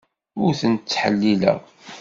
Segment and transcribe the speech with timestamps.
[0.43, 1.59] Ur ten-ttḥellileɣ.